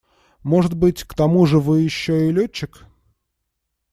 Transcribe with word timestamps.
Может 0.41 0.73
быть, 0.73 1.03
к 1.03 1.13
тому 1.13 1.45
же 1.45 1.59
вы 1.59 1.81
еще 1.81 2.27
и 2.27 2.31
летчик? 2.31 2.87